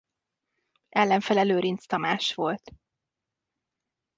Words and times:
Ellenfele 0.89 1.41
Lőrincz 1.43 1.85
Tamás 1.85 2.33
volt. 2.33 2.71